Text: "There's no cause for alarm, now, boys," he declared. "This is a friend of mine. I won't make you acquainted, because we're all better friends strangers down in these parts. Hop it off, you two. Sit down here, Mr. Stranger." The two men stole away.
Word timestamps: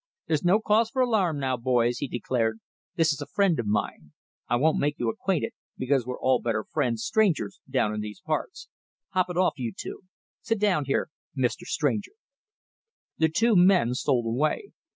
"There's 0.25 0.43
no 0.43 0.59
cause 0.59 0.89
for 0.89 1.03
alarm, 1.03 1.37
now, 1.37 1.57
boys," 1.57 1.99
he 1.99 2.07
declared. 2.07 2.59
"This 2.95 3.13
is 3.13 3.21
a 3.21 3.27
friend 3.27 3.59
of 3.59 3.67
mine. 3.67 4.13
I 4.49 4.55
won't 4.55 4.79
make 4.79 4.97
you 4.97 5.09
acquainted, 5.11 5.51
because 5.77 6.07
we're 6.07 6.19
all 6.19 6.41
better 6.41 6.63
friends 6.63 7.03
strangers 7.03 7.59
down 7.69 7.93
in 7.93 8.01
these 8.01 8.19
parts. 8.19 8.67
Hop 9.09 9.29
it 9.29 9.37
off, 9.37 9.59
you 9.59 9.71
two. 9.77 10.01
Sit 10.41 10.59
down 10.59 10.85
here, 10.85 11.11
Mr. 11.37 11.67
Stranger." 11.67 12.13
The 13.19 13.29
two 13.29 13.55
men 13.55 13.93
stole 13.93 14.25
away. 14.27 14.71